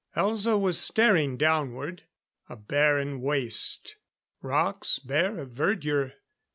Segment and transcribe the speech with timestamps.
[0.17, 2.01] Elza was staring downward.
[2.49, 3.97] A barren waste.
[4.41, 6.13] Rocks bare of verdure.